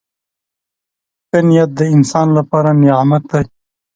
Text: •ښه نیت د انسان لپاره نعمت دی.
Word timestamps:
•ښه 1.27 1.39
نیت 1.47 1.69
د 1.79 1.81
انسان 1.95 2.27
لپاره 2.37 2.69
نعمت 2.81 3.23
دی. 3.31 3.43